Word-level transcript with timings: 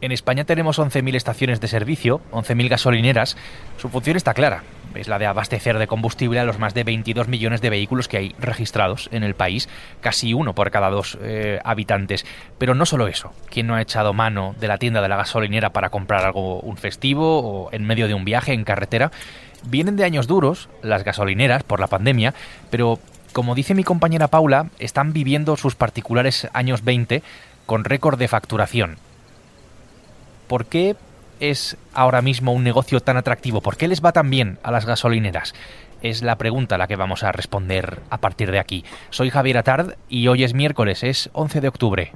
En 0.00 0.12
España 0.12 0.44
tenemos 0.44 0.78
11.000 0.78 1.16
estaciones 1.16 1.60
de 1.60 1.66
servicio, 1.66 2.20
11.000 2.30 2.68
gasolineras. 2.68 3.36
Su 3.78 3.88
función 3.88 4.16
está 4.16 4.32
clara. 4.32 4.62
Es 4.94 5.08
la 5.08 5.18
de 5.18 5.26
abastecer 5.26 5.76
de 5.76 5.88
combustible 5.88 6.38
a 6.38 6.44
los 6.44 6.60
más 6.60 6.72
de 6.72 6.84
22 6.84 7.26
millones 7.26 7.60
de 7.60 7.70
vehículos 7.70 8.06
que 8.06 8.16
hay 8.16 8.34
registrados 8.38 9.08
en 9.10 9.24
el 9.24 9.34
país, 9.34 9.68
casi 10.00 10.34
uno 10.34 10.54
por 10.54 10.70
cada 10.70 10.88
dos 10.90 11.18
eh, 11.20 11.58
habitantes. 11.64 12.24
Pero 12.58 12.76
no 12.76 12.86
solo 12.86 13.08
eso. 13.08 13.32
¿Quién 13.50 13.66
no 13.66 13.74
ha 13.74 13.82
echado 13.82 14.12
mano 14.12 14.54
de 14.60 14.68
la 14.68 14.78
tienda 14.78 15.02
de 15.02 15.08
la 15.08 15.16
gasolinera 15.16 15.70
para 15.70 15.90
comprar 15.90 16.24
algo, 16.24 16.60
un 16.60 16.76
festivo 16.76 17.40
o 17.40 17.72
en 17.72 17.84
medio 17.84 18.06
de 18.06 18.14
un 18.14 18.24
viaje 18.24 18.52
en 18.52 18.62
carretera? 18.62 19.10
Vienen 19.64 19.96
de 19.96 20.04
años 20.04 20.28
duros 20.28 20.68
las 20.80 21.02
gasolineras 21.02 21.64
por 21.64 21.80
la 21.80 21.88
pandemia, 21.88 22.34
pero 22.70 23.00
como 23.32 23.56
dice 23.56 23.74
mi 23.74 23.82
compañera 23.82 24.28
Paula, 24.28 24.68
están 24.78 25.12
viviendo 25.12 25.56
sus 25.56 25.74
particulares 25.74 26.48
años 26.52 26.84
20 26.84 27.24
con 27.66 27.82
récord 27.82 28.16
de 28.16 28.28
facturación 28.28 28.96
¿por 30.48 30.66
qué 30.66 30.96
es 31.38 31.76
ahora 31.94 32.22
mismo 32.22 32.52
un 32.52 32.64
negocio 32.64 33.00
tan 33.00 33.16
atractivo? 33.16 33.60
¿Por 33.60 33.76
qué 33.76 33.86
les 33.86 34.04
va 34.04 34.12
tan 34.12 34.30
bien 34.30 34.58
a 34.62 34.72
las 34.72 34.86
gasolineras? 34.86 35.54
Es 36.02 36.22
la 36.22 36.38
pregunta 36.38 36.74
a 36.74 36.78
la 36.78 36.88
que 36.88 36.96
vamos 36.96 37.22
a 37.22 37.32
responder 37.32 38.00
a 38.10 38.18
partir 38.18 38.50
de 38.50 38.58
aquí. 38.58 38.84
Soy 39.10 39.30
Javier 39.30 39.58
Atard 39.58 39.94
y 40.08 40.28
hoy 40.28 40.44
es 40.44 40.54
miércoles, 40.54 41.02
es 41.04 41.30
11 41.32 41.60
de 41.60 41.68
octubre. 41.68 42.12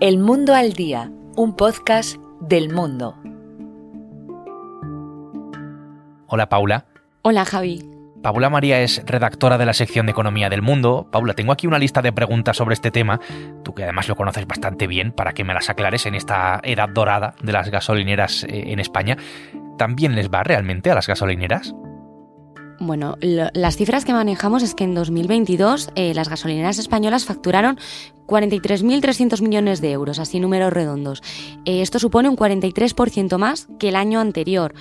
El 0.00 0.18
Mundo 0.18 0.54
al 0.54 0.72
Día, 0.72 1.10
un 1.36 1.56
podcast 1.56 2.16
del 2.40 2.72
mundo. 2.72 3.16
Hola 6.28 6.48
Paula. 6.48 6.84
Hola 7.22 7.44
Javi. 7.44 7.97
Paula 8.22 8.50
María 8.50 8.80
es 8.80 9.02
redactora 9.06 9.58
de 9.58 9.66
la 9.66 9.72
sección 9.72 10.06
de 10.06 10.12
Economía 10.12 10.48
del 10.48 10.60
Mundo. 10.60 11.08
Paula, 11.10 11.34
tengo 11.34 11.52
aquí 11.52 11.66
una 11.66 11.78
lista 11.78 12.02
de 12.02 12.12
preguntas 12.12 12.56
sobre 12.56 12.74
este 12.74 12.90
tema, 12.90 13.20
tú 13.62 13.74
que 13.74 13.84
además 13.84 14.08
lo 14.08 14.16
conoces 14.16 14.46
bastante 14.46 14.86
bien, 14.86 15.12
para 15.12 15.32
que 15.32 15.44
me 15.44 15.54
las 15.54 15.70
aclares 15.70 16.04
en 16.06 16.14
esta 16.14 16.60
edad 16.64 16.88
dorada 16.88 17.34
de 17.42 17.52
las 17.52 17.70
gasolineras 17.70 18.44
eh, 18.44 18.64
en 18.72 18.80
España. 18.80 19.16
¿También 19.78 20.16
les 20.16 20.30
va 20.30 20.42
realmente 20.42 20.90
a 20.90 20.96
las 20.96 21.06
gasolineras? 21.06 21.74
Bueno, 22.80 23.16
las 23.20 23.76
cifras 23.76 24.04
que 24.04 24.12
manejamos 24.12 24.62
es 24.62 24.74
que 24.74 24.84
en 24.84 24.94
2022 24.94 25.90
eh, 25.96 26.14
las 26.14 26.28
gasolineras 26.28 26.78
españolas 26.78 27.24
facturaron 27.24 27.76
43.300 28.26 29.42
millones 29.42 29.80
de 29.80 29.90
euros, 29.90 30.20
así 30.20 30.38
números 30.38 30.72
redondos. 30.72 31.22
Eh, 31.64 31.82
esto 31.82 31.98
supone 31.98 32.28
un 32.28 32.36
43% 32.36 33.36
más 33.36 33.66
que 33.80 33.88
el 33.88 33.96
año 33.96 34.20
anterior 34.20 34.74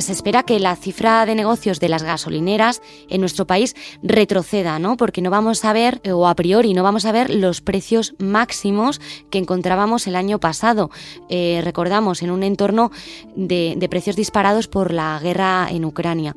se 0.00 0.12
espera 0.12 0.42
que 0.42 0.58
la 0.58 0.76
cifra 0.76 1.26
de 1.26 1.34
negocios 1.34 1.80
de 1.80 1.88
las 1.88 2.02
gasolineras 2.02 2.82
en 3.08 3.20
nuestro 3.20 3.46
país 3.46 3.74
retroceda, 4.02 4.78
¿no? 4.78 4.96
Porque 4.96 5.22
no 5.22 5.30
vamos 5.30 5.64
a 5.64 5.72
ver, 5.72 6.00
o 6.10 6.26
a 6.26 6.34
priori 6.34 6.74
no 6.74 6.82
vamos 6.82 7.04
a 7.04 7.12
ver 7.12 7.30
los 7.30 7.60
precios 7.60 8.14
máximos 8.18 9.00
que 9.30 9.38
encontrábamos 9.38 10.06
el 10.06 10.16
año 10.16 10.38
pasado. 10.40 10.90
Eh, 11.28 11.60
recordamos, 11.64 12.22
en 12.22 12.30
un 12.30 12.42
entorno 12.42 12.90
de, 13.36 13.74
de 13.76 13.88
precios 13.88 14.16
disparados 14.16 14.68
por 14.68 14.92
la 14.92 15.18
guerra 15.22 15.68
en 15.70 15.84
Ucrania. 15.84 16.36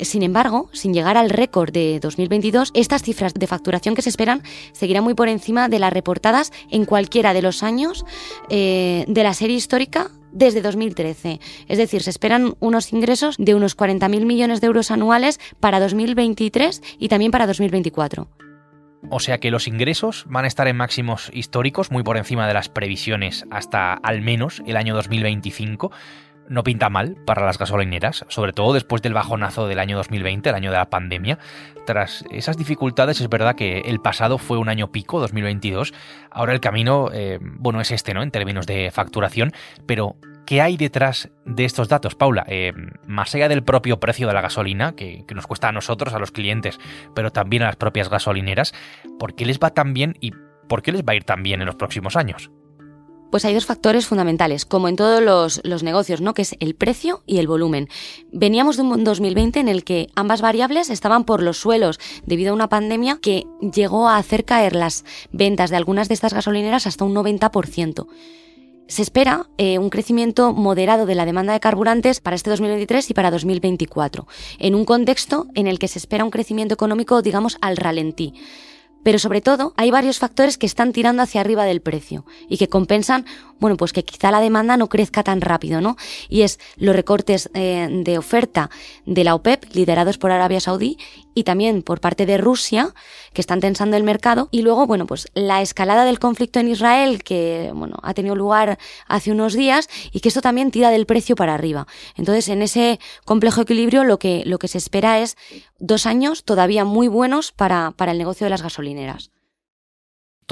Sin 0.00 0.22
embargo, 0.22 0.68
sin 0.72 0.92
llegar 0.92 1.16
al 1.16 1.30
récord 1.30 1.70
de 1.70 2.00
2022, 2.00 2.72
estas 2.74 3.02
cifras 3.02 3.34
de 3.34 3.46
facturación 3.46 3.94
que 3.94 4.02
se 4.02 4.08
esperan 4.08 4.42
seguirán 4.72 5.04
muy 5.04 5.14
por 5.14 5.28
encima 5.28 5.68
de 5.68 5.78
las 5.78 5.92
reportadas 5.92 6.52
en 6.70 6.86
cualquiera 6.86 7.32
de 7.32 7.42
los 7.42 7.62
años 7.62 8.04
eh, 8.48 9.04
de 9.06 9.22
la 9.22 9.34
serie 9.34 9.56
histórica 9.56 10.10
desde 10.32 10.62
2013. 10.62 11.40
Es 11.68 11.78
decir, 11.78 12.02
se 12.02 12.10
esperan 12.10 12.54
unos 12.60 12.92
ingresos 12.92 13.36
de 13.38 13.54
unos 13.54 13.76
40.000 13.76 14.24
millones 14.24 14.60
de 14.60 14.66
euros 14.66 14.90
anuales 14.90 15.38
para 15.60 15.80
2023 15.80 16.82
y 16.98 17.08
también 17.08 17.30
para 17.30 17.46
2024. 17.46 18.28
O 19.10 19.20
sea 19.20 19.38
que 19.38 19.50
los 19.50 19.66
ingresos 19.66 20.24
van 20.28 20.44
a 20.44 20.48
estar 20.48 20.68
en 20.68 20.76
máximos 20.76 21.30
históricos, 21.34 21.90
muy 21.90 22.02
por 22.02 22.16
encima 22.16 22.46
de 22.46 22.54
las 22.54 22.68
previsiones 22.68 23.44
hasta 23.50 23.94
al 23.94 24.22
menos 24.22 24.62
el 24.66 24.76
año 24.76 24.94
2025 24.94 25.90
no 26.52 26.62
pinta 26.62 26.90
mal 26.90 27.16
para 27.24 27.44
las 27.44 27.58
gasolineras, 27.58 28.24
sobre 28.28 28.52
todo 28.52 28.72
después 28.72 29.02
del 29.02 29.14
bajonazo 29.14 29.66
del 29.66 29.78
año 29.78 29.96
2020, 29.96 30.50
el 30.50 30.54
año 30.54 30.70
de 30.70 30.76
la 30.76 30.90
pandemia. 30.90 31.38
Tras 31.86 32.24
esas 32.30 32.56
dificultades 32.56 33.20
es 33.20 33.28
verdad 33.28 33.56
que 33.56 33.80
el 33.80 34.00
pasado 34.00 34.38
fue 34.38 34.58
un 34.58 34.68
año 34.68 34.92
pico, 34.92 35.18
2022. 35.20 35.94
Ahora 36.30 36.52
el 36.52 36.60
camino, 36.60 37.10
eh, 37.12 37.38
bueno, 37.40 37.80
es 37.80 37.90
este, 37.90 38.14
¿no? 38.14 38.22
En 38.22 38.30
términos 38.30 38.66
de 38.66 38.90
facturación, 38.90 39.52
pero 39.86 40.16
¿Qué 40.44 40.60
hay 40.60 40.76
detrás 40.76 41.30
de 41.46 41.64
estos 41.64 41.88
datos, 41.88 42.16
Paula? 42.16 42.44
Eh, 42.48 42.72
más 43.06 43.32
allá 43.32 43.48
del 43.48 43.62
propio 43.62 44.00
precio 44.00 44.26
de 44.26 44.34
la 44.34 44.40
gasolina, 44.40 44.96
que, 44.96 45.24
que, 45.26 45.36
nos 45.36 45.46
cuesta 45.46 45.68
a 45.68 45.72
nosotros, 45.72 46.14
a 46.14 46.18
los 46.18 46.32
clientes, 46.32 46.80
pero 47.14 47.30
también 47.30 47.62
a 47.62 47.66
las 47.66 47.76
propias 47.76 48.10
gasolineras, 48.10 48.74
¿por 49.20 49.36
qué 49.36 49.46
les 49.46 49.60
va 49.60 49.70
tan 49.70 49.94
bien 49.94 50.16
y 50.20 50.32
por 50.68 50.82
qué 50.82 50.90
les 50.90 51.02
va 51.04 51.12
a 51.12 51.14
ir 51.14 51.22
tan 51.22 51.44
bien 51.44 51.60
en 51.60 51.66
los 51.66 51.76
próximos 51.76 52.16
años? 52.16 52.50
Pues 53.32 53.46
hay 53.46 53.54
dos 53.54 53.64
factores 53.64 54.06
fundamentales, 54.06 54.66
como 54.66 54.88
en 54.88 54.96
todos 54.96 55.22
los, 55.64 55.82
negocios, 55.82 56.20
¿no? 56.20 56.34
que 56.34 56.42
es 56.42 56.54
el 56.60 56.74
precio 56.74 57.22
y 57.24 57.38
el 57.38 57.46
volumen. 57.46 57.88
Veníamos 58.30 58.76
de 58.76 58.82
un 58.82 59.04
2020 59.04 59.58
en 59.58 59.68
el 59.68 59.84
que 59.84 60.08
ambas 60.14 60.42
variables 60.42 60.90
estaban 60.90 61.24
por 61.24 61.42
los 61.42 61.56
suelos 61.56 61.98
debido 62.26 62.50
a 62.50 62.54
una 62.54 62.68
pandemia 62.68 63.20
que 63.22 63.46
llegó 63.74 64.06
a 64.06 64.18
hacer 64.18 64.44
caer 64.44 64.76
las 64.76 65.06
ventas 65.32 65.70
de 65.70 65.76
algunas 65.76 66.08
de 66.08 66.14
estas 66.14 66.34
gasolineras 66.34 66.86
hasta 66.86 67.06
un 67.06 67.14
90%. 67.14 68.06
Se 68.86 69.00
espera 69.00 69.48
eh, 69.56 69.78
un 69.78 69.88
crecimiento 69.88 70.52
moderado 70.52 71.06
de 71.06 71.14
la 71.14 71.24
demanda 71.24 71.54
de 71.54 71.60
carburantes 71.60 72.20
para 72.20 72.36
este 72.36 72.50
2023 72.50 73.08
y 73.08 73.14
para 73.14 73.30
2024, 73.30 74.26
en 74.58 74.74
un 74.74 74.84
contexto 74.84 75.46
en 75.54 75.68
el 75.68 75.78
que 75.78 75.88
se 75.88 75.98
espera 75.98 76.24
un 76.24 76.30
crecimiento 76.30 76.74
económico, 76.74 77.22
digamos, 77.22 77.56
al 77.62 77.78
ralentí. 77.78 78.34
Pero 79.02 79.18
sobre 79.18 79.40
todo, 79.40 79.72
hay 79.76 79.90
varios 79.90 80.18
factores 80.18 80.58
que 80.58 80.66
están 80.66 80.92
tirando 80.92 81.22
hacia 81.22 81.40
arriba 81.40 81.64
del 81.64 81.80
precio 81.80 82.24
y 82.48 82.58
que 82.58 82.68
compensan, 82.68 83.26
bueno, 83.62 83.76
pues 83.76 83.92
que 83.92 84.04
quizá 84.04 84.32
la 84.32 84.40
demanda 84.40 84.76
no 84.76 84.88
crezca 84.88 85.22
tan 85.22 85.40
rápido, 85.40 85.80
¿no? 85.80 85.96
Y 86.28 86.42
es 86.42 86.58
los 86.76 86.96
recortes 86.96 87.48
eh, 87.54 87.88
de 87.90 88.18
oferta 88.18 88.70
de 89.06 89.22
la 89.22 89.36
OPEP, 89.36 89.72
liderados 89.72 90.18
por 90.18 90.32
Arabia 90.32 90.58
Saudí, 90.58 90.98
y 91.32 91.44
también 91.44 91.82
por 91.82 92.00
parte 92.00 92.26
de 92.26 92.38
Rusia, 92.38 92.92
que 93.32 93.40
están 93.40 93.60
tensando 93.60 93.96
el 93.96 94.02
mercado. 94.02 94.48
Y 94.50 94.62
luego, 94.62 94.88
bueno, 94.88 95.06
pues 95.06 95.28
la 95.34 95.62
escalada 95.62 96.04
del 96.04 96.18
conflicto 96.18 96.58
en 96.58 96.68
Israel, 96.68 97.22
que, 97.22 97.70
bueno, 97.72 97.98
ha 98.02 98.14
tenido 98.14 98.34
lugar 98.34 98.80
hace 99.06 99.30
unos 99.30 99.54
días 99.54 99.88
y 100.10 100.18
que 100.18 100.28
esto 100.28 100.40
también 100.40 100.72
tira 100.72 100.90
del 100.90 101.06
precio 101.06 101.36
para 101.36 101.54
arriba. 101.54 101.86
Entonces, 102.16 102.48
en 102.48 102.62
ese 102.62 102.98
complejo 103.24 103.60
equilibrio, 103.60 104.02
lo 104.02 104.18
que, 104.18 104.42
lo 104.44 104.58
que 104.58 104.66
se 104.66 104.78
espera 104.78 105.20
es 105.20 105.36
dos 105.78 106.04
años 106.06 106.42
todavía 106.42 106.84
muy 106.84 107.06
buenos 107.06 107.52
para, 107.52 107.92
para 107.92 108.10
el 108.10 108.18
negocio 108.18 108.44
de 108.44 108.50
las 108.50 108.62
gasolineras 108.62 109.30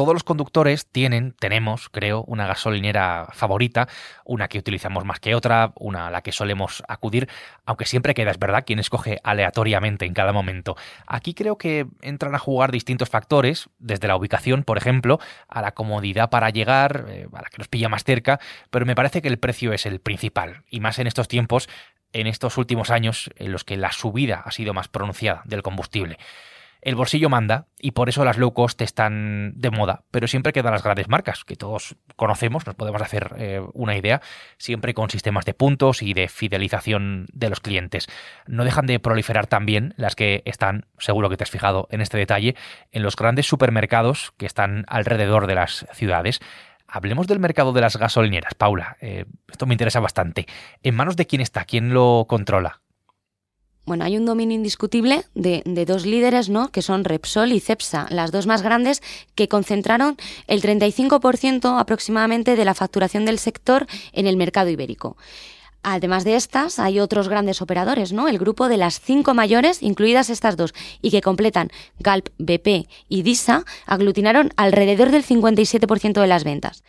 todos 0.01 0.15
los 0.15 0.25
conductores 0.25 0.87
tienen, 0.87 1.35
tenemos, 1.39 1.91
creo, 1.91 2.25
una 2.27 2.47
gasolinera 2.47 3.29
favorita, 3.35 3.87
una 4.25 4.49
que 4.49 4.59
utilizamos 4.59 5.05
más 5.05 5.21
que 5.21 5.35
otra, 5.35 5.75
una 5.77 6.07
a 6.07 6.11
la 6.11 6.23
que 6.23 6.33
solemos 6.33 6.83
acudir, 6.89 7.29
aunque 7.67 7.85
siempre 7.85 8.15
queda, 8.15 8.31
es 8.31 8.39
verdad, 8.39 8.65
quien 8.67 8.79
escoge 8.79 9.19
aleatoriamente 9.25 10.07
en 10.07 10.15
cada 10.15 10.33
momento. 10.33 10.75
Aquí 11.07 11.35
creo 11.35 11.59
que 11.59 11.87
entran 12.01 12.35
a 12.35 12.39
jugar 12.39 12.73
distintos 12.73 13.11
factores, 13.11 13.69
desde 13.79 14.09
la 14.09 14.17
ubicación, 14.17 14.65
por 14.65 14.79
ejemplo, 14.79 15.21
a 15.49 15.61
la 15.61 15.73
comodidad 15.73 16.31
para 16.31 16.49
llegar, 16.49 17.05
eh, 17.11 17.29
a 17.31 17.43
la 17.43 17.51
que 17.51 17.59
nos 17.59 17.69
pilla 17.69 17.91
más 17.91 18.05
cerca, 18.05 18.41
pero 18.71 18.87
me 18.87 18.95
parece 18.95 19.21
que 19.21 19.29
el 19.29 19.39
precio 19.39 19.75
es 19.75 19.85
el 19.85 20.01
principal, 20.01 20.65
y 20.71 20.81
más 20.81 20.99
en 20.99 21.09
estos 21.09 21.29
tiempos, 21.29 21.69
en 22.15 22.27
estos 22.27 22.57
últimos 22.57 22.89
años 22.89 23.29
en 23.37 23.53
los 23.53 23.65
que 23.65 23.77
la 23.77 23.93
subida 23.93 24.45
ha 24.47 24.51
sido 24.51 24.73
más 24.73 24.89
pronunciada 24.89 25.43
del 25.45 25.63
combustible. 25.63 26.17
El 26.83 26.95
bolsillo 26.95 27.29
manda 27.29 27.67
y 27.79 27.91
por 27.91 28.09
eso 28.09 28.25
las 28.25 28.39
low 28.39 28.55
cost 28.55 28.81
están 28.81 29.53
de 29.55 29.71
moda, 29.71 30.05
pero 30.11 30.27
siempre 30.27 30.53
quedan 30.53 30.73
las 30.73 30.83
grandes 30.83 31.09
marcas 31.09 31.45
que 31.45 31.57
todos 31.57 31.97
conocemos, 32.17 32.67
nos 32.67 32.75
podemos 32.75 33.03
hacer 33.03 33.35
eh, 33.37 33.61
una 33.75 33.97
idea, 33.97 34.23
siempre 34.57 34.95
con 34.95 35.11
sistemas 35.11 35.45
de 35.45 35.53
puntos 35.53 36.03
y 36.03 36.15
de 36.15 36.29
fidelización 36.29 37.27
de 37.33 37.51
los 37.51 37.61
clientes. 37.61 38.07
No 38.47 38.65
dejan 38.65 38.87
de 38.87 38.99
proliferar 38.99 39.47
también 39.47 39.93
las 39.97 40.17
que 40.17 40.43
están, 40.47 40.87
seguro 40.99 41.29
que 41.29 41.37
te 41.37 41.45
has 41.45 41.51
fijado 41.51 41.87
en 41.91 42.01
este 42.01 42.17
detalle, 42.17 42.57
en 42.93 43.03
los 43.03 43.15
grandes 43.15 43.47
supermercados 43.47 44.33
que 44.39 44.47
están 44.47 44.85
alrededor 44.89 45.47
de 45.47 45.57
las 45.57 45.87
ciudades. 45.93 46.41
Hablemos 46.87 47.27
del 47.27 47.41
mercado 47.41 47.73
de 47.73 47.83
las 47.83 47.97
gasolineras, 47.97 48.55
Paula. 48.55 48.97
Eh, 49.01 49.27
esto 49.49 49.67
me 49.67 49.75
interesa 49.75 50.01
bastante. 50.01 50.47
¿En 50.83 50.97
manos 50.97 51.17
de 51.17 51.27
quién 51.27 51.43
está? 51.43 51.65
¿Quién 51.65 51.93
lo 51.93 52.25
controla? 52.27 52.81
Bueno, 53.87 54.05
hay 54.05 54.17
un 54.17 54.27
dominio 54.27 54.55
indiscutible 54.55 55.25
de, 55.35 55.63
dos 55.87 56.07
líderes, 56.07 56.49
¿no? 56.49 56.71
Que 56.71 56.83
son 56.83 57.05
Repsol 57.05 57.53
y 57.53 57.61
Cepsa, 57.61 58.07
las 58.11 58.31
dos 58.31 58.47
más 58.47 58.63
grandes, 58.63 59.03
que 59.35 59.49
concentraron 59.49 60.17
el 60.47 60.63
35% 60.63 61.81
aproximadamente 61.81 62.57
de 62.57 62.65
la 62.65 62.75
facturación 62.75 63.25
del 63.25 63.39
sector 63.39 63.87
en 64.13 64.27
el 64.27 64.37
mercado 64.37 64.71
ibérico. 64.71 65.17
Además 65.83 66.25
de 66.25 66.37
estas, 66.37 66.79
hay 66.79 67.01
otros 67.01 67.29
grandes 67.29 67.63
operadores, 67.63 68.13
¿no? 68.13 68.29
El 68.29 68.39
grupo 68.39 68.69
de 68.69 68.77
las 68.77 69.01
cinco 69.01 69.33
mayores, 69.33 69.83
incluidas 69.83 70.29
estas 70.29 70.57
dos, 70.57 70.75
y 71.01 71.11
que 71.11 71.23
completan 71.23 71.71
Galp, 71.99 72.29
BP 72.39 72.87
y 73.09 73.23
DISA, 73.23 73.65
aglutinaron 73.87 74.53
alrededor 74.57 75.11
del 75.11 75.25
57% 75.25 76.21
de 76.21 76.27
las 76.27 76.45
ventas. 76.45 76.85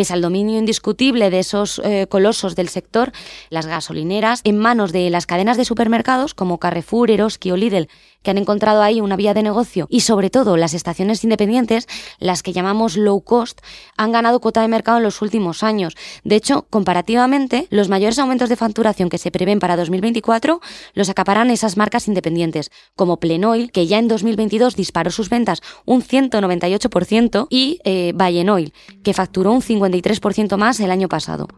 Pese 0.00 0.14
al 0.14 0.22
dominio 0.22 0.58
indiscutible 0.58 1.28
de 1.28 1.40
esos 1.40 1.78
eh, 1.84 2.06
colosos 2.08 2.56
del 2.56 2.70
sector, 2.70 3.12
las 3.50 3.66
gasolineras, 3.66 4.40
en 4.44 4.56
manos 4.56 4.92
de 4.92 5.10
las 5.10 5.26
cadenas 5.26 5.58
de 5.58 5.66
supermercados 5.66 6.32
como 6.32 6.56
Carrefour, 6.56 7.10
Eroski 7.10 7.50
o 7.50 7.56
Lidl, 7.58 7.86
que 8.22 8.30
han 8.30 8.38
encontrado 8.38 8.82
ahí 8.82 9.00
una 9.00 9.16
vía 9.16 9.34
de 9.34 9.42
negocio 9.42 9.86
y 9.90 10.00
sobre 10.00 10.30
todo 10.30 10.56
las 10.56 10.74
estaciones 10.74 11.24
independientes, 11.24 11.86
las 12.18 12.42
que 12.42 12.52
llamamos 12.52 12.96
low 12.96 13.20
cost, 13.22 13.60
han 13.96 14.12
ganado 14.12 14.40
cuota 14.40 14.62
de 14.62 14.68
mercado 14.68 14.98
en 14.98 15.04
los 15.04 15.22
últimos 15.22 15.62
años. 15.62 15.96
De 16.24 16.36
hecho, 16.36 16.66
comparativamente, 16.70 17.66
los 17.70 17.88
mayores 17.88 18.18
aumentos 18.18 18.48
de 18.48 18.56
facturación 18.56 19.08
que 19.08 19.18
se 19.18 19.30
prevén 19.30 19.58
para 19.58 19.76
2024 19.76 20.60
los 20.94 21.08
acaparan 21.08 21.50
esas 21.50 21.76
marcas 21.76 22.08
independientes, 22.08 22.70
como 22.96 23.18
Plenoil, 23.18 23.72
que 23.72 23.86
ya 23.86 23.98
en 23.98 24.08
2022 24.08 24.76
disparó 24.76 25.10
sus 25.10 25.28
ventas 25.28 25.62
un 25.84 26.02
198%, 26.02 27.46
y 27.50 27.80
eh, 27.84 28.12
Oil, 28.50 28.72
que 29.02 29.14
facturó 29.14 29.52
un 29.52 29.62
53% 29.62 30.56
más 30.56 30.80
el 30.80 30.90
año 30.90 31.08
pasado. 31.08 31.48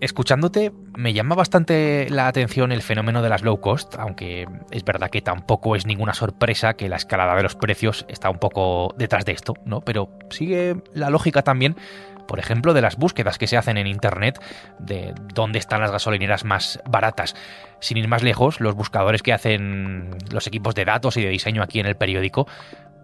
Escuchándote, 0.00 0.72
me 0.96 1.12
llama 1.12 1.34
bastante 1.34 2.08
la 2.10 2.28
atención 2.28 2.72
el 2.72 2.82
fenómeno 2.82 3.22
de 3.22 3.28
las 3.28 3.42
low 3.42 3.60
cost, 3.60 3.94
aunque 3.98 4.46
es 4.70 4.84
verdad 4.84 5.10
que 5.10 5.22
tampoco 5.22 5.76
es 5.76 5.86
ninguna 5.86 6.14
sorpresa 6.14 6.74
que 6.74 6.88
la 6.88 6.96
escalada 6.96 7.34
de 7.34 7.42
los 7.42 7.56
precios 7.56 8.06
está 8.08 8.30
un 8.30 8.38
poco 8.38 8.94
detrás 8.96 9.24
de 9.24 9.32
esto, 9.32 9.54
¿no? 9.64 9.80
Pero 9.80 10.10
sigue 10.30 10.76
la 10.92 11.10
lógica 11.10 11.42
también 11.42 11.76
por 12.26 12.38
ejemplo, 12.38 12.74
de 12.74 12.80
las 12.80 12.96
búsquedas 12.96 13.38
que 13.38 13.46
se 13.46 13.56
hacen 13.56 13.76
en 13.76 13.86
Internet 13.86 14.40
de 14.78 15.14
dónde 15.34 15.58
están 15.58 15.80
las 15.80 15.90
gasolineras 15.90 16.44
más 16.44 16.80
baratas. 16.86 17.34
Sin 17.80 17.98
ir 17.98 18.08
más 18.08 18.22
lejos, 18.22 18.60
los 18.60 18.74
buscadores 18.74 19.22
que 19.22 19.32
hacen 19.32 20.16
los 20.30 20.46
equipos 20.46 20.74
de 20.74 20.84
datos 20.84 21.16
y 21.16 21.22
de 21.22 21.28
diseño 21.28 21.62
aquí 21.62 21.80
en 21.80 21.86
el 21.86 21.96
periódico 21.96 22.46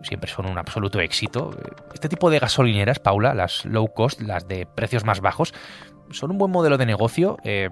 siempre 0.02 0.30
son 0.30 0.46
un 0.46 0.58
absoluto 0.58 1.00
éxito. 1.00 1.50
Este 1.92 2.08
tipo 2.08 2.30
de 2.30 2.38
gasolineras, 2.38 2.98
Paula, 2.98 3.34
las 3.34 3.64
low 3.64 3.88
cost, 3.88 4.20
las 4.20 4.46
de 4.48 4.66
precios 4.66 5.04
más 5.04 5.20
bajos, 5.20 5.52
son 6.10 6.32
un 6.32 6.38
buen 6.38 6.50
modelo 6.50 6.76
de 6.78 6.86
negocio. 6.86 7.38
Eh, 7.44 7.68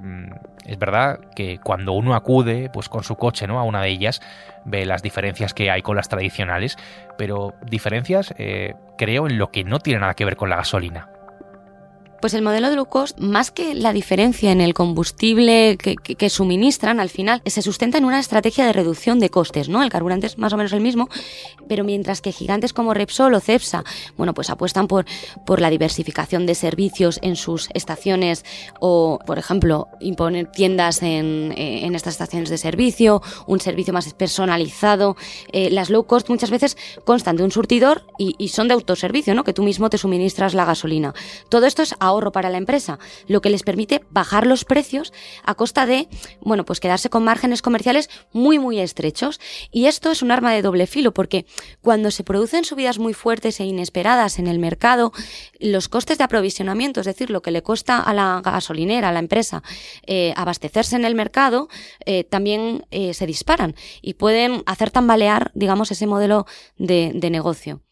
es 0.65 0.79
verdad 0.79 1.21
que 1.35 1.59
cuando 1.59 1.93
uno 1.93 2.15
acude 2.15 2.71
pues, 2.73 2.89
con 2.89 3.05
su 3.05 3.17
coche 3.17 3.47
¿no? 3.47 3.59
a 3.59 3.65
una 3.65 3.83
de 3.83 3.89
ellas, 3.89 4.21
ve 4.65 4.87
las 4.87 5.03
diferencias 5.03 5.55
que 5.55 5.71
hay 5.71 5.83
con 5.83 5.97
las 5.97 6.09
tradicionales, 6.09 6.77
pero 7.17 7.55
diferencias 7.67 8.35
eh, 8.39 8.75
creo 8.97 9.27
en 9.27 9.39
lo 9.39 9.51
que 9.51 9.65
no 9.65 9.79
tiene 9.79 10.01
nada 10.01 10.15
que 10.15 10.25
ver 10.25 10.37
con 10.37 10.51
la 10.51 10.57
gasolina. 10.57 11.09
Pues 12.20 12.35
el 12.35 12.43
modelo 12.43 12.69
de 12.69 12.75
low 12.75 12.87
cost, 12.87 13.17
más 13.20 13.53
que 13.53 13.75
la 13.75 13.93
diferencia 13.93 14.50
en 14.50 14.61
el 14.61 14.75
combustible 14.75 15.76
que, 15.76 16.31
suministran, 16.31 16.99
al 16.99 17.11
final 17.11 17.43
se 17.47 17.62
sustenta 17.62 17.97
en 17.99 18.05
una 18.05 18.19
estrategia 18.19 18.67
de 18.67 18.73
reducción 18.73 19.20
de 19.20 19.31
costes, 19.31 19.69
¿no? 19.69 19.85
El 19.85 19.88
carburante 19.88 20.26
es 20.26 20.37
más 20.37 20.53
o 20.53 20.56
menos 20.56 20.73
el 20.73 20.81
mismo, 20.81 21.09
pero 21.69 21.85
mientras 21.85 22.20
que 22.20 22.32
gigantes 22.32 22.73
como 22.73 22.93
Repsol 22.93 23.35
o 23.35 23.41
Cepsa, 23.41 23.85
bueno, 24.17 24.35
pues 24.35 24.50
apuestan 24.50 24.88
por, 24.88 25.06
por 25.47 25.61
la 25.61 25.70
diversificación 25.70 26.44
de 26.44 26.56
servicios 26.56 27.20
en 27.23 27.37
sus 27.37 27.69
estaciones 27.73 28.44
o, 28.81 29.21
por 29.25 29.38
ejemplo, 29.38 29.87
imponer 30.00 30.50
tiendas 30.50 31.03
en, 31.05 31.55
en 31.56 31.94
estas 31.94 32.14
estaciones 32.14 32.50
de 32.50 32.59
servicio, 32.59 33.23
un 33.47 33.61
servicio 33.61 33.93
más 33.93 34.12
personalizado. 34.14 35.17
Eh, 35.53 35.71
las 35.71 35.88
low 35.88 36.05
cost 36.05 36.29
muchas 36.29 36.50
veces 36.50 36.76
constan 37.05 37.37
de 37.37 37.44
un 37.44 37.53
surtidor 37.53 38.06
y, 38.19 38.35
y 38.38 38.49
son 38.49 38.67
de 38.67 38.75
autoservicio, 38.75 39.37
¿no? 39.37 39.44
Que 39.44 39.53
tú 39.53 39.62
mismo 39.62 39.88
te 39.88 39.99
suministras 39.99 40.55
la 40.55 40.64
gasolina. 40.64 41.14
Todo 41.49 41.67
esto 41.67 41.82
es 41.82 41.94
ahorro 42.09 42.33
para 42.33 42.51
la 42.51 42.59
empresa, 42.59 42.99
lo 43.27 43.41
que 43.41 43.51
les 43.51 43.63
permite 43.63 44.03
bajar 44.11 44.47
los 44.47 44.65
precios 44.65 45.13
a 45.45 45.55
costa 45.55 45.87
de, 45.87 46.09
bueno, 46.41 46.65
pues 46.65 46.81
quedarse 46.81 47.11
con 47.11 47.25
márgenes 47.25 47.63
comerciales 47.63 48.11
muy, 48.33 48.59
muy 48.59 48.81
estrechos. 48.81 49.41
Y 49.71 49.87
esto 49.87 50.11
es 50.11 50.23
un 50.23 50.31
arma 50.31 50.53
de 50.53 50.63
doble 50.63 50.87
filo, 50.87 51.13
porque 51.13 51.47
cuando 51.81 52.11
se 52.11 52.25
producen 52.25 52.65
subidas 52.65 52.99
muy 52.99 53.15
fuertes 53.15 53.61
e 53.61 53.65
inesperadas 53.65 54.39
en 54.39 54.47
el 54.47 54.59
mercado, 54.59 55.13
los 55.59 55.89
costes 55.89 56.19
de 56.19 56.25
aprovisionamiento, 56.25 57.01
es 57.01 57.07
decir, 57.07 57.31
lo 57.31 57.43
que 57.43 57.51
le 57.51 57.63
cuesta 57.63 57.99
a 58.01 58.13
la 58.15 58.41
gasolinera, 58.45 59.09
a 59.09 59.13
la 59.13 59.19
empresa, 59.19 59.63
eh, 60.07 60.33
abastecerse 60.37 60.97
en 60.97 61.05
el 61.05 61.15
mercado, 61.15 61.69
eh, 62.05 62.25
también 62.25 62.87
eh, 62.91 63.15
se 63.15 63.27
disparan 63.27 63.75
y 64.03 64.15
pueden 64.15 64.63
hacer 64.67 64.91
tambalear, 64.91 65.51
digamos, 65.55 65.91
ese 65.91 66.07
modelo 66.07 66.47
de 66.77 67.31
negocio 67.31 67.83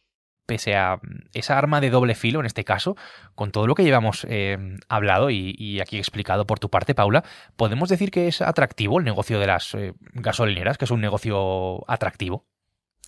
pese 0.46 0.76
a 0.76 0.96
mm, 0.96 1.28
esa 1.34 1.58
arma 1.58 1.80
de 1.80 1.90
doble 1.90 2.14
filo 2.14 2.40
en 2.40 2.46
este 2.46 2.64
caso, 2.64 2.96
con 3.34 3.50
todo 3.52 3.66
lo 3.66 3.74
que 3.74 3.84
llevamos 3.84 4.26
eh, 4.28 4.78
hablado 4.88 5.30
y, 5.30 5.80
aquí 5.80 5.98
explicado 5.98 6.46
por 6.46 6.58
tu 6.58 6.70
parte, 6.70 6.94
Paula, 6.94 7.24
¿podemos 7.56 7.88
decir 7.88 8.10
que 8.10 8.28
es 8.28 8.40
atractivo 8.40 8.98
el 8.98 9.04
negocio 9.04 9.38
de 9.38 9.46
las 9.46 9.74
eh, 9.74 9.92
gasolineras, 10.14 10.78
que 10.78 10.86
es 10.86 10.90
un 10.90 11.00
negocio 11.00 11.84
atractivo? 11.90 12.46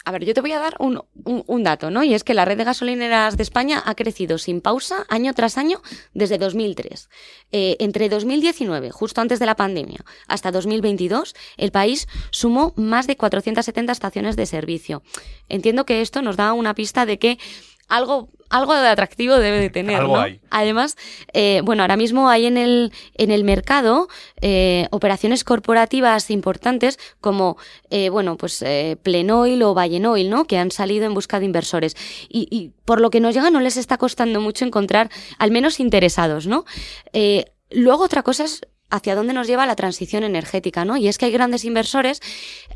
A 0.08 0.10
ver, 0.10 0.24
yo 0.24 0.32
te 0.32 0.40
voy 0.40 0.52
a 0.52 0.58
dar 0.58 0.74
un, 0.78 1.62
dato, 1.62 1.90
¿no? 1.90 2.02
Y 2.02 2.14
es 2.14 2.24
que 2.24 2.32
la 2.32 2.46
red 2.46 2.56
de 2.56 2.64
gasolineras 2.64 3.36
de 3.36 3.42
España 3.42 3.82
ha 3.84 3.94
crecido 3.94 4.38
sin 4.38 4.62
pausa 4.62 5.04
año 5.10 5.34
tras 5.34 5.58
año 5.58 5.82
desde 6.14 6.38
2003. 6.38 7.10
Eh, 7.52 7.76
entre 7.78 8.08
2019, 8.08 8.90
justo 8.90 9.20
antes 9.20 9.38
de 9.38 9.44
la 9.44 9.54
pandemia, 9.54 10.02
hasta 10.26 10.50
2022, 10.50 11.34
el 11.58 11.72
país 11.72 12.08
sumó 12.30 12.72
más 12.74 13.06
de 13.06 13.18
470 13.18 13.92
estaciones 13.92 14.34
de 14.36 14.46
servicio. 14.46 15.02
Entiendo 15.50 15.84
que 15.84 16.00
esto 16.00 16.22
nos 16.22 16.38
da 16.38 16.54
una 16.54 16.72
pista 16.72 17.04
de 17.04 17.18
que 17.18 17.38
algo, 17.88 18.28
algo 18.50 18.74
de 18.74 18.88
atractivo 18.88 19.36
debe 19.38 19.60
de 19.60 19.70
tener. 19.70 20.02
¿no? 20.02 20.24
Además, 20.50 20.96
eh, 21.32 21.60
bueno, 21.64 21.82
ahora 21.82 21.96
mismo 21.96 22.28
hay 22.28 22.46
en 22.46 22.56
el, 22.56 22.92
en 23.14 23.30
el 23.30 23.44
mercado 23.44 24.08
eh, 24.40 24.86
operaciones 24.90 25.44
corporativas 25.44 26.30
importantes 26.30 26.98
como, 27.20 27.56
eh, 27.90 28.10
bueno, 28.10 28.36
pues 28.36 28.64
Plenoil 29.02 29.62
o 29.62 29.74
Vallenoil, 29.74 30.30
¿no? 30.30 30.44
Que 30.44 30.58
han 30.58 30.70
salido 30.70 31.06
en 31.06 31.14
busca 31.14 31.40
de 31.40 31.46
inversores. 31.46 31.96
Y, 32.28 32.48
y, 32.50 32.72
por 32.84 33.00
lo 33.00 33.10
que 33.10 33.20
nos 33.20 33.34
llega 33.34 33.50
no 33.50 33.60
les 33.60 33.76
está 33.76 33.98
costando 33.98 34.40
mucho 34.40 34.64
encontrar 34.64 35.10
al 35.38 35.50
menos 35.50 35.80
interesados, 35.80 36.46
¿no? 36.46 36.64
Luego 37.70 38.04
otra 38.04 38.22
cosa 38.22 38.44
es 38.44 38.62
hacia 38.90 39.14
dónde 39.14 39.34
nos 39.34 39.46
lleva 39.46 39.66
la 39.66 39.76
transición 39.76 40.24
energética, 40.24 40.84
¿no? 40.84 40.96
Y 40.96 41.08
es 41.08 41.18
que 41.18 41.26
hay 41.26 41.32
grandes 41.32 41.64
inversores 41.64 42.20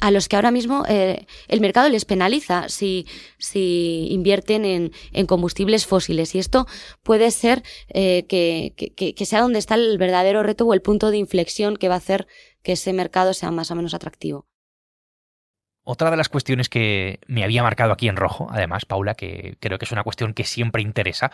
a 0.00 0.10
los 0.10 0.28
que 0.28 0.36
ahora 0.36 0.50
mismo 0.50 0.84
eh, 0.88 1.26
el 1.48 1.60
mercado 1.60 1.88
les 1.88 2.04
penaliza 2.04 2.68
si, 2.68 3.06
si 3.38 4.08
invierten 4.10 4.64
en, 4.64 4.92
en 5.12 5.26
combustibles 5.26 5.86
fósiles. 5.86 6.34
Y 6.34 6.38
esto 6.38 6.66
puede 7.02 7.30
ser 7.30 7.62
eh, 7.88 8.26
que, 8.28 8.74
que, 8.76 9.14
que 9.14 9.26
sea 9.26 9.40
donde 9.40 9.58
está 9.58 9.74
el 9.74 9.98
verdadero 9.98 10.42
reto 10.42 10.66
o 10.66 10.74
el 10.74 10.82
punto 10.82 11.10
de 11.10 11.18
inflexión 11.18 11.76
que 11.76 11.88
va 11.88 11.94
a 11.94 11.98
hacer 11.98 12.26
que 12.62 12.72
ese 12.72 12.92
mercado 12.92 13.34
sea 13.34 13.50
más 13.50 13.70
o 13.70 13.74
menos 13.74 13.94
atractivo. 13.94 14.46
Otra 15.84 16.12
de 16.12 16.16
las 16.16 16.28
cuestiones 16.28 16.68
que 16.68 17.18
me 17.26 17.42
había 17.42 17.64
marcado 17.64 17.92
aquí 17.92 18.06
en 18.06 18.14
rojo, 18.14 18.46
además, 18.50 18.84
Paula, 18.84 19.14
que 19.14 19.56
creo 19.58 19.78
que 19.78 19.84
es 19.84 19.90
una 19.90 20.04
cuestión 20.04 20.32
que 20.32 20.44
siempre 20.44 20.80
interesa, 20.80 21.32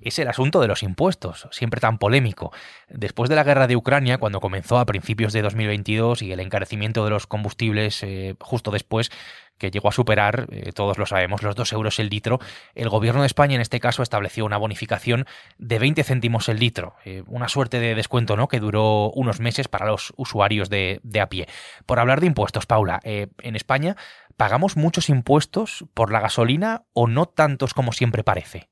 es 0.00 0.18
el 0.18 0.28
asunto 0.28 0.60
de 0.60 0.68
los 0.68 0.82
impuestos, 0.82 1.48
siempre 1.50 1.80
tan 1.80 1.98
polémico. 1.98 2.52
Después 2.88 3.30
de 3.30 3.36
la 3.36 3.44
guerra 3.44 3.66
de 3.66 3.76
Ucrania, 3.76 4.18
cuando 4.18 4.40
comenzó 4.40 4.78
a 4.78 4.86
principios 4.86 5.32
de 5.32 5.42
2022 5.42 6.22
y 6.22 6.32
el 6.32 6.40
encarecimiento 6.40 7.04
de 7.04 7.10
los 7.10 7.26
combustibles 7.26 8.02
eh, 8.02 8.36
justo 8.40 8.70
después, 8.70 9.10
que 9.58 9.70
llegó 9.70 9.88
a 9.88 9.92
superar, 9.92 10.48
eh, 10.50 10.72
todos 10.72 10.98
lo 10.98 11.06
sabemos, 11.06 11.42
los 11.42 11.56
2 11.56 11.72
euros 11.72 11.98
el 11.98 12.10
litro, 12.10 12.40
el 12.74 12.90
gobierno 12.90 13.22
de 13.22 13.26
España 13.26 13.54
en 13.54 13.62
este 13.62 13.80
caso 13.80 14.02
estableció 14.02 14.44
una 14.44 14.58
bonificación 14.58 15.24
de 15.56 15.78
20 15.78 16.04
céntimos 16.04 16.50
el 16.50 16.58
litro, 16.58 16.94
eh, 17.06 17.22
una 17.26 17.48
suerte 17.48 17.80
de 17.80 17.94
descuento 17.94 18.36
¿no? 18.36 18.48
que 18.48 18.60
duró 18.60 19.10
unos 19.12 19.40
meses 19.40 19.66
para 19.68 19.86
los 19.86 20.12
usuarios 20.16 20.68
de, 20.68 21.00
de 21.04 21.20
a 21.22 21.30
pie. 21.30 21.48
Por 21.86 21.98
hablar 21.98 22.20
de 22.20 22.26
impuestos, 22.26 22.66
Paula, 22.66 23.00
en 23.02 23.56
España 23.56 23.96
pagamos 24.36 24.76
muchos 24.76 25.08
impuestos 25.08 25.86
por 25.94 26.12
la 26.12 26.20
gasolina 26.20 26.84
o 26.92 27.06
no 27.06 27.24
tantos 27.26 27.72
como 27.72 27.92
siempre 27.92 28.22
parece 28.22 28.68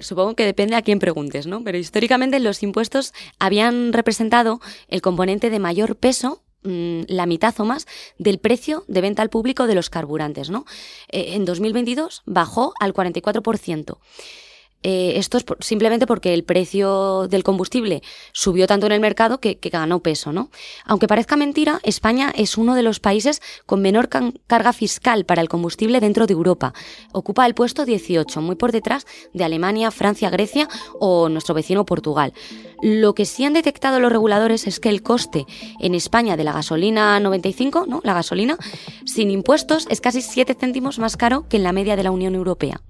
supongo 0.00 0.34
que 0.34 0.44
depende 0.44 0.76
a 0.76 0.82
quién 0.82 0.98
preguntes, 0.98 1.46
¿no? 1.46 1.62
Pero 1.64 1.78
históricamente 1.78 2.40
los 2.40 2.62
impuestos 2.62 3.12
habían 3.38 3.92
representado 3.92 4.60
el 4.88 5.02
componente 5.02 5.50
de 5.50 5.58
mayor 5.58 5.96
peso 5.96 6.42
mm, 6.62 7.02
la 7.08 7.26
mitad 7.26 7.54
o 7.60 7.64
más 7.64 7.86
del 8.18 8.38
precio 8.38 8.84
de 8.88 9.00
venta 9.00 9.22
al 9.22 9.30
público 9.30 9.66
de 9.66 9.74
los 9.74 9.90
carburantes, 9.90 10.50
¿no? 10.50 10.64
Eh, 11.08 11.34
en 11.34 11.44
2022 11.44 12.22
bajó 12.24 12.72
al 12.80 12.94
44%. 12.94 13.98
Eh, 14.82 15.14
esto 15.16 15.38
es 15.38 15.44
simplemente 15.60 16.06
porque 16.06 16.34
el 16.34 16.44
precio 16.44 17.28
del 17.28 17.44
combustible 17.44 18.02
subió 18.32 18.66
tanto 18.66 18.86
en 18.86 18.92
el 18.92 19.00
mercado 19.00 19.38
que, 19.38 19.58
ganó 19.72 20.00
peso, 20.00 20.32
¿no? 20.32 20.50
Aunque 20.84 21.06
parezca 21.06 21.36
mentira, 21.36 21.80
España 21.82 22.32
es 22.34 22.58
uno 22.58 22.74
de 22.74 22.82
los 22.82 23.00
países 23.00 23.40
con 23.64 23.80
menor 23.80 24.08
carga 24.08 24.72
fiscal 24.72 25.24
para 25.24 25.40
el 25.40 25.48
combustible 25.48 26.00
dentro 26.00 26.26
de 26.26 26.34
Europa. 26.34 26.74
Ocupa 27.12 27.46
el 27.46 27.54
puesto 27.54 27.84
18, 27.84 28.40
muy 28.40 28.56
por 28.56 28.72
detrás 28.72 29.06
de 29.32 29.44
Alemania, 29.44 29.90
Francia, 29.90 30.30
Grecia 30.30 30.68
o 30.98 31.28
nuestro 31.28 31.54
vecino 31.54 31.86
Portugal. 31.86 32.32
Lo 32.82 33.14
que 33.14 33.24
sí 33.24 33.44
han 33.44 33.52
detectado 33.52 34.00
los 34.00 34.12
reguladores 34.12 34.66
es 34.66 34.80
que 34.80 34.88
el 34.88 35.02
coste 35.02 35.46
en 35.80 35.94
España 35.94 36.36
de 36.36 36.44
la 36.44 36.52
gasolina 36.52 37.18
95, 37.20 37.86
¿no? 37.86 38.00
La 38.04 38.14
gasolina, 38.14 38.58
sin 39.06 39.30
impuestos, 39.30 39.86
es 39.88 40.00
casi 40.00 40.20
7 40.20 40.54
céntimos 40.58 40.98
más 40.98 41.16
caro 41.16 41.46
que 41.48 41.56
en 41.56 41.62
la 41.62 41.72
media 41.72 41.96
de 41.96 42.02
la 42.02 42.10
Unión 42.10 42.34
Europea. 42.34 42.82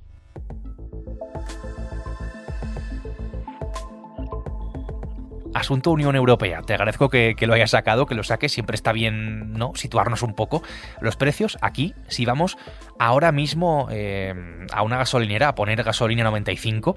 Asunto 5.54 5.90
Unión 5.90 6.16
Europea. 6.16 6.62
Te 6.62 6.74
agradezco 6.74 7.08
que, 7.08 7.36
lo 7.40 7.54
hayas 7.54 7.70
sacado, 7.70 8.06
que 8.06 8.14
lo 8.14 8.22
saques. 8.22 8.52
Siempre 8.52 8.74
está 8.74 8.92
bien 8.92 9.52
¿no? 9.54 9.72
situarnos 9.74 10.22
un 10.22 10.34
poco. 10.34 10.62
Los 11.00 11.16
precios 11.16 11.58
aquí, 11.60 11.94
si 12.08 12.24
vamos 12.24 12.56
ahora 12.98 13.32
mismo 13.32 13.88
eh, 13.90 14.34
a 14.72 14.82
una 14.82 14.98
gasolinera 14.98 15.48
a 15.48 15.54
poner 15.54 15.82
gasolina 15.82 16.24
95, 16.24 16.96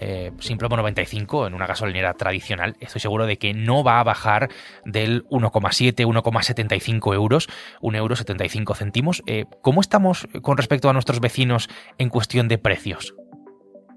eh, 0.00 0.32
simple 0.40 0.68
95 0.68 1.46
en 1.46 1.54
una 1.54 1.66
gasolinera 1.66 2.14
tradicional, 2.14 2.76
estoy 2.80 3.00
seguro 3.00 3.26
de 3.26 3.38
que 3.38 3.54
no 3.54 3.82
va 3.84 4.00
a 4.00 4.04
bajar 4.04 4.50
del 4.84 5.24
1,7, 5.28 6.04
1,75 6.06 7.14
euros, 7.14 7.48
1 7.80 7.98
euro 7.98 8.16
75 8.16 8.74
céntimos. 8.74 9.22
Eh, 9.26 9.44
¿Cómo 9.62 9.80
estamos 9.80 10.28
con 10.42 10.56
respecto 10.56 10.88
a 10.88 10.92
nuestros 10.92 11.20
vecinos 11.20 11.68
en 11.98 12.08
cuestión 12.08 12.48
de 12.48 12.58
precios? 12.58 13.14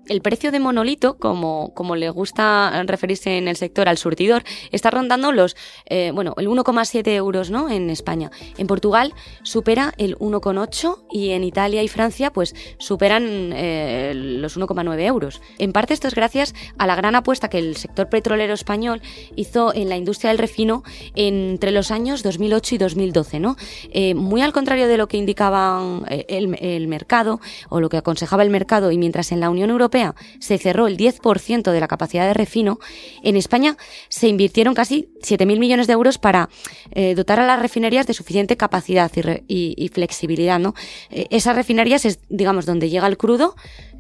El 0.10 0.22
precio 0.22 0.52
de 0.52 0.60
monolito, 0.60 1.18
como, 1.18 1.74
como 1.74 1.96
le 1.96 2.10
gusta 2.10 2.84
referirse 2.86 3.38
en 3.38 3.48
el 3.48 3.56
sector 3.56 3.88
al 3.88 3.98
surtidor, 3.98 4.44
está 4.72 4.90
rondando 4.90 5.32
los, 5.32 5.56
eh, 5.86 6.12
bueno, 6.14 6.34
el 6.38 6.48
1,7 6.48 7.08
euros, 7.16 7.52
¿no? 7.52 7.70
En 7.70 7.90
España. 7.90 8.32
En 8.58 8.68
Portugal 8.68 9.14
supera 9.44 9.94
el 9.98 10.18
1,8 10.18 11.06
y 11.12 11.30
en 11.32 11.44
Italia 11.44 11.84
y 11.84 11.88
Francia, 11.88 12.34
pues 12.34 12.56
superan 12.80 13.54
eh, 13.54 14.14
los 14.16 14.58
1,9 14.58 15.00
euros. 15.02 15.42
En 15.60 15.72
parte 15.72 15.94
esto 15.94 16.08
es 16.08 16.16
gracias 16.16 16.56
a 16.78 16.88
la 16.88 16.96
gran 16.96 17.16
apuesta 17.16 17.50
que 17.50 17.60
el 17.60 17.78
sector 17.78 18.10
petrolero 18.10 18.54
español 18.54 19.02
hizo 19.36 19.74
en 19.74 19.90
la 19.90 19.98
industria 19.98 20.32
del 20.32 20.40
refino 20.40 20.84
entre 21.16 21.72
los 21.72 21.92
años 21.92 22.24
2008 22.24 22.76
y 22.76 22.78
2012, 22.80 23.40
¿no? 23.40 23.56
Eh, 23.92 24.16
muy 24.16 24.42
al 24.42 24.54
contrario 24.54 24.88
de 24.88 24.98
lo 24.98 25.08
que 25.08 25.18
indicaba 25.18 25.82
el, 26.28 26.58
el 26.60 26.88
mercado 26.88 27.40
o 27.70 27.80
lo 27.80 27.90
que 27.90 27.98
aconsejaba 27.98 28.42
el 28.44 28.50
mercado 28.50 28.92
y 28.92 28.98
mientras 28.98 29.32
en 29.32 29.40
la 29.40 29.50
Unión 29.50 29.70
Europea 29.70 29.99
se 30.40 30.58
cerró 30.58 30.88
el 30.88 30.98
10% 30.98 31.72
de 31.72 31.80
la 31.80 31.88
capacidad 31.88 32.26
de 32.28 32.34
refino, 32.34 32.80
en 33.24 33.36
España 33.36 33.78
se 34.10 34.28
invirtieron 34.28 34.74
casi 34.74 35.10
7.000 35.22 35.60
millones 35.60 35.88
de 35.88 35.94
euros 35.94 36.18
para 36.18 36.50
eh, 36.92 37.16
dotar 37.16 37.40
a 37.40 37.48
las 37.48 37.62
refinerías 37.62 38.08
de 38.08 38.14
suficiente 38.14 38.58
capacidad 38.58 39.12
y, 39.48 39.90
flexibilidad. 39.94 40.60
¿no? 40.60 40.76
Eh, 41.10 41.28
esas 41.30 41.56
refinerías 41.56 42.06
es, 42.06 42.20
digamos, 42.30 42.66
donde 42.66 42.90
llega 42.90 43.08
el 43.08 43.18
crudo 43.18 43.56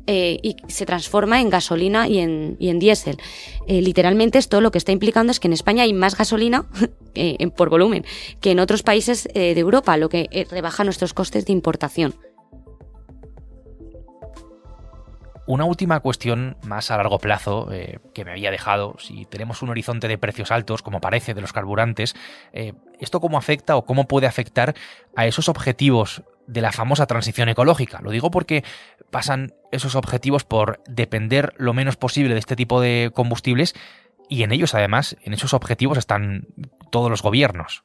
eh, 0.08 0.40
y 0.42 0.56
se 0.68 0.86
transforma 0.86 1.42
en 1.42 1.50
gasolina 1.50 2.08
y 2.08 2.20
en, 2.20 2.56
y 2.60 2.70
en 2.70 2.80
diésel. 2.80 3.18
literalmente 3.68 4.40
esto 4.40 4.62
lo 4.62 4.72
que 4.72 4.78
está 4.78 4.92
implicando 4.92 5.32
es 5.32 5.40
que 5.40 5.48
en 5.48 5.54
España 5.54 5.84
hay 5.84 5.94
más 5.94 6.18
gasolina 6.18 6.66
por 7.56 7.70
volumen 7.70 8.06
que 8.40 8.52
en 8.52 8.60
otros 8.60 8.82
países 8.82 9.28
de 9.34 9.60
Europa, 9.60 9.98
lo 9.98 10.10
que 10.10 10.48
rebaja 10.50 10.84
nuestros 10.84 11.14
costes 11.14 11.46
de 11.46 11.54
importación. 11.54 12.14
Una 15.50 15.66
última 15.66 16.00
cuestión 16.02 16.58
más 16.62 16.92
a 16.92 16.98
largo 16.98 17.18
plazo 17.18 17.70
eh, 17.72 17.98
que 18.14 18.24
me 18.24 18.30
había 18.30 18.52
dejado, 18.52 18.98
si 19.00 19.26
tenemos 19.26 19.64
un 19.64 19.70
horizonte 19.70 20.08
de 20.08 20.20
precios 20.20 20.52
altos, 20.52 20.84
como 20.84 21.02
parece 21.02 21.34
de 21.34 21.42
los 21.42 21.54
carburantes, 21.54 22.16
eh, 22.54 22.74
¿esto 23.00 23.20
cómo 23.20 23.36
afecta 23.36 23.76
o 23.76 23.84
cómo 23.84 24.08
puede 24.08 24.28
afectar 24.28 24.76
a 25.16 25.26
esos 25.26 25.50
objetivos 25.50 26.22
de 26.46 26.62
la 26.62 26.72
famosa 26.72 27.08
transición 27.08 27.50
ecológica? 27.50 28.00
Lo 28.04 28.12
digo 28.12 28.30
porque 28.30 28.64
pasan 29.10 29.56
esos 29.72 29.96
objetivos 29.96 30.44
por 30.44 30.84
depender 30.88 31.56
lo 31.58 31.74
menos 31.74 31.96
posible 31.98 32.36
de 32.36 32.40
este 32.42 32.56
tipo 32.56 32.80
de 32.80 33.10
combustibles 33.12 33.74
y 34.30 34.44
en 34.44 34.52
ellos 34.52 34.76
además, 34.76 35.18
en 35.24 35.34
esos 35.34 35.56
objetivos 35.56 35.98
están 35.98 36.46
todos 36.92 37.10
los 37.10 37.24
gobiernos. 37.24 37.84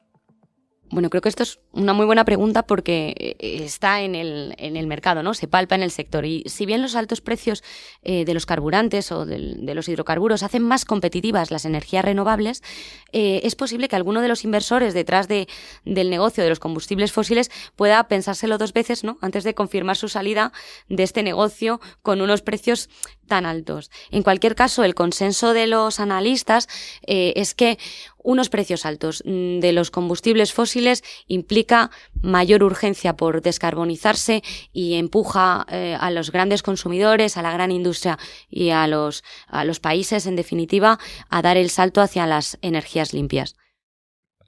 Bueno, 0.95 1.11
creo 1.11 1.23
que 1.23 1.29
esto 1.29 1.43
es 1.43 1.59
una 1.73 1.93
muy 1.93 2.07
buena 2.07 2.25
pregunta 2.25 2.63
porque 2.63 3.17
eh, 3.19 3.65
está 3.65 4.03
en 4.03 4.15
el, 4.15 4.55
en 4.59 4.77
el 4.77 4.87
mercado, 4.87 5.25
¿no? 5.25 5.35
Se 5.35 5.49
palpa 5.49 5.75
en 5.75 5.83
el 5.83 5.91
sector. 5.91 6.25
Y 6.25 6.45
si 6.47 6.67
bien 6.67 6.83
los 6.83 6.95
altos 6.95 7.21
precios 7.21 7.65
eh, 8.05 8.25
de 8.25 8.33
los 8.33 8.47
carburantes 8.47 9.11
o 9.11 9.27
de 9.27 9.75
los 9.75 9.89
hidrocarburos 9.89 10.45
hacen 10.45 10.63
más 10.63 10.85
competitivas 10.85 11.51
las 11.51 11.65
energías 11.65 12.05
renovables, 12.05 12.63
eh, 13.11 13.41
es 13.43 13.57
posible 13.57 13.89
que 13.89 13.97
alguno 13.97 14.21
de 14.21 14.29
los 14.29 14.45
inversores 14.45 14.95
detrás 14.95 15.27
de, 15.27 15.49
del 15.85 16.11
negocio 16.11 16.45
de 16.45 16.51
los 16.51 16.61
combustibles 16.61 17.11
fósiles 17.11 17.51
pueda 17.75 18.07
pensárselo 18.07 18.57
dos 18.57 18.73
veces, 18.73 19.03
¿no? 19.03 19.19
Antes 19.21 19.43
de 19.43 19.55
confirmar 19.55 19.97
su 19.97 20.09
salida 20.09 20.53
de 20.89 21.03
este 21.03 21.25
negocio 21.25 21.81
con 22.03 22.21
unos 22.21 22.41
precios 22.41 22.89
tan 23.27 23.47
altos. 23.47 23.91
En 24.13 24.23
cualquier 24.23 24.55
caso, 24.55 24.85
el 24.85 24.95
consenso 24.95 25.55
de 25.55 25.67
los 25.67 25.99
analistas 25.99 26.69
es 27.07 27.55
que 27.55 27.79
unos 28.25 28.49
precios 28.49 28.85
altos 28.85 29.23
mm, 29.25 29.61
de 29.61 29.73
los 29.73 29.93
combustibles 29.93 30.53
fósiles 30.53 31.05
implica 31.29 31.91
mayor 32.21 32.65
urgencia 32.65 33.17
por 33.17 33.43
descarbonizarse 33.43 34.43
y 34.73 34.95
empuja 34.95 35.65
eh, 35.71 35.97
a 36.01 36.11
los 36.11 36.33
grandes 36.33 36.63
consumidores, 36.63 37.37
a 37.37 37.43
la 37.43 37.53
gran 37.53 37.71
industria 37.71 38.19
y 38.51 38.71
a 38.71 38.89
los, 38.89 39.23
a 39.47 39.65
los 39.65 39.79
países, 39.79 40.27
en 40.27 40.35
definitiva, 40.35 40.99
a 41.31 41.43
dar 41.43 41.57
el 41.57 41.71
salto 41.71 42.01
hacia 42.01 42.27
las 42.27 42.59
energías 42.63 43.13
limpias. 43.13 43.55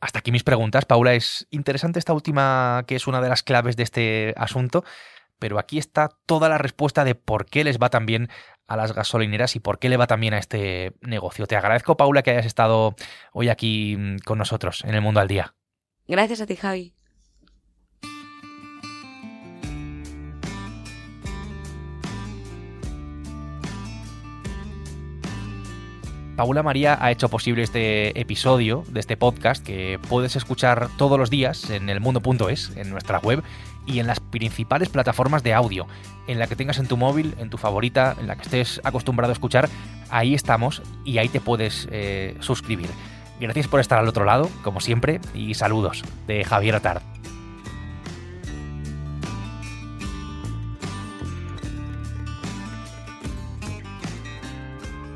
Hasta 0.01 0.19
aquí 0.19 0.33
mis 0.33 0.45
preguntas, 0.45 0.85
Paula. 0.85 1.15
Es 1.15 1.47
interesante 1.51 1.99
esta 1.99 2.13
última, 2.13 2.85
que 2.87 2.97
es 2.97 3.07
una 3.07 3.21
de 3.21 3.29
las 3.29 3.43
claves 3.43 3.77
de 3.77 3.83
este 3.83 4.35
asunto 4.37 4.85
pero 5.39 5.59
aquí 5.59 5.79
está 5.79 6.09
toda 6.27 6.49
la 6.49 6.59
respuesta 6.59 7.05
de 7.05 7.15
por 7.15 7.47
qué 7.47 7.65
les 7.65 7.79
va 7.79 7.91
tan 7.91 8.07
bien 8.07 8.29
a 8.67 8.77
las 8.77 8.93
gasolineras 8.95 9.57
y 9.57 9.61
por 9.61 9.79
qué 9.79 9.89
le 9.89 9.97
va 9.97 10.07
tan 10.07 10.21
bien 10.21 10.35
a 10.35 10.39
este 10.39 10.95
negocio. 11.01 11.47
Te 11.47 11.57
agradezco, 11.57 11.97
Paula, 11.97 12.23
que 12.23 12.31
hayas 12.31 12.47
estado 12.47 12.95
hoy 13.33 13.49
aquí 13.49 13.97
mm, 13.97 14.19
con 14.25 14.39
nosotros 14.39 14.83
en 14.85 14.95
el 14.95 15.01
Mundo 15.01 15.21
al 15.21 15.29
Día. 15.29 15.55
Gracias 16.09 16.41
a 16.41 16.47
ti, 16.47 16.57
Javi. 16.57 16.96
Paula 26.37 26.63
María 26.63 26.99
ha 27.01 27.11
hecho 27.11 27.31
posible 27.31 27.63
este 27.63 28.21
episodio 28.21 28.85
de 28.89 29.01
este 29.01 29.17
podcast 29.17 29.65
que 29.65 29.99
puedes 30.07 30.37
escuchar 30.37 30.91
todos 30.99 31.19
los 31.19 31.31
días 31.31 31.71
en 31.71 31.89
elmundo.es, 31.89 32.77
en 32.77 32.91
nuestra 32.91 33.19
web 33.21 33.43
y 33.87 34.01
en 34.01 34.07
las 34.07 34.21
principales 34.21 34.91
plataformas 34.91 35.43
de 35.43 35.55
audio, 35.55 35.87
en 36.27 36.39
la 36.39 36.47
que 36.47 36.55
tengas 36.55 36.79
en 36.79 36.89
tu 36.89 36.99
móvil, 36.99 37.35
en 37.39 37.49
tu 37.49 37.57
favorita, 37.57 38.17
en 38.21 38.27
la 38.27 38.37
que 38.37 38.43
estés 38.43 38.83
acostumbrado 38.85 39.31
a 39.31 39.33
escuchar, 39.33 39.71
ahí 40.11 40.35
estamos 40.35 40.83
y 41.07 41.17
ahí 41.17 41.31
te 41.31 41.41
puedes 41.41 41.89
eh, 41.91 42.37
suscribir. 42.41 42.91
Gracias 43.41 43.67
por 43.67 43.81
estar 43.81 43.99
al 43.99 44.09
otro 44.09 44.27
lado, 44.27 44.51
como 44.63 44.81
siempre, 44.81 45.21
y 45.35 45.55
saludos 45.55 46.05
de 46.27 46.45
Javier 46.45 46.75
Atard. 46.75 47.16